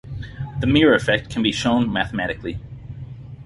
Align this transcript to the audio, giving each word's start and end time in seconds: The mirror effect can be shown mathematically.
The 0.61 0.65
mirror 0.65 0.95
effect 0.95 1.29
can 1.29 1.43
be 1.43 1.51
shown 1.51 1.93
mathematically. 1.93 2.57